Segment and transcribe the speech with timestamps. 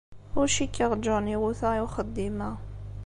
[0.39, 2.51] Ur cikkeɣ John iwuta i uxeddim-a.